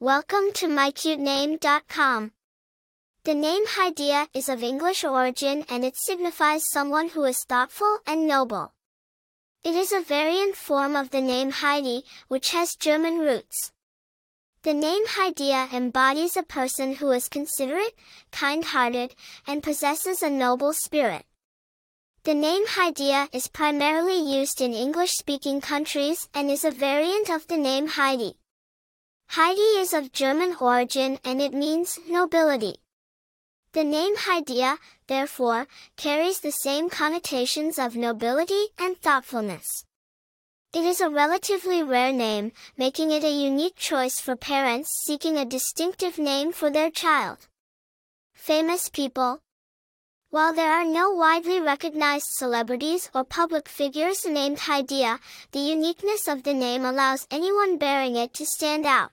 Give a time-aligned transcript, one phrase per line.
[0.00, 2.30] Welcome to mycutename.com.
[3.24, 8.24] The name Hydeia is of English origin and it signifies someone who is thoughtful and
[8.24, 8.74] noble.
[9.64, 13.72] It is a variant form of the name Heidi, which has German roots.
[14.62, 17.96] The name Hydeia embodies a person who is considerate,
[18.30, 19.16] kind-hearted,
[19.48, 21.24] and possesses a noble spirit.
[22.22, 27.56] The name Hydeia is primarily used in English-speaking countries and is a variant of the
[27.56, 28.36] name Heidi.
[29.32, 32.76] Heidi is of German origin and it means nobility.
[33.72, 39.84] The name Hydeia, therefore, carries the same connotations of nobility and thoughtfulness.
[40.72, 45.44] It is a relatively rare name, making it a unique choice for parents seeking a
[45.44, 47.48] distinctive name for their child.
[48.32, 49.40] Famous people
[50.30, 55.20] While there are no widely recognized celebrities or public figures named Hydeia,
[55.52, 59.12] the uniqueness of the name allows anyone bearing it to stand out.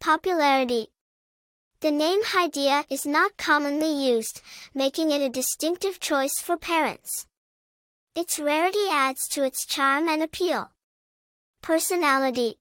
[0.00, 0.88] Popularity
[1.80, 4.40] The name Hydeia is not commonly used,
[4.72, 7.26] making it a distinctive choice for parents.
[8.14, 10.70] Its rarity adds to its charm and appeal.
[11.60, 12.58] Personality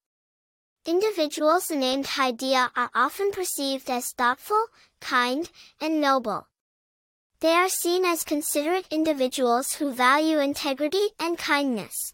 [0.85, 4.65] Individuals named Hydeia are often perceived as thoughtful,
[4.99, 6.49] kind, and noble.
[7.39, 12.13] They are seen as considerate individuals who value integrity and kindness.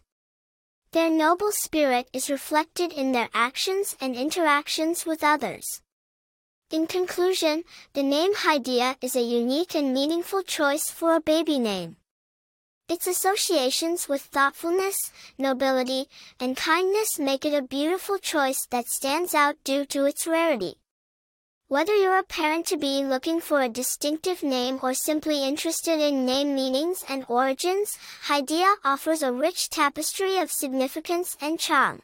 [0.96, 5.82] Their noble spirit is reflected in their actions and interactions with others.
[6.70, 11.98] In conclusion, the name Hydeia is a unique and meaningful choice for a baby name.
[12.88, 16.08] Its associations with thoughtfulness, nobility,
[16.40, 20.78] and kindness make it a beautiful choice that stands out due to its rarity.
[21.68, 27.04] Whether you're a parent-to-be looking for a distinctive name or simply interested in name meanings
[27.08, 32.02] and origins, Hydeia offers a rich tapestry of significance and charm.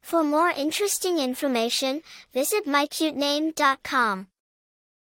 [0.00, 2.00] For more interesting information,
[2.32, 4.28] visit mycutename.com.